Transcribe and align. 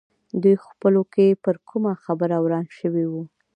دوی 0.41 0.55
خپلو 0.67 1.01
کې 1.13 1.39
پر 1.43 1.55
کومه 1.69 1.93
خبره 2.03 2.37
وران 2.41 2.65
شوي 2.79 3.05
وو. 3.11 3.23